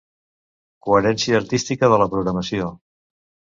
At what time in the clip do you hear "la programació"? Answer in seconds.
2.05-2.73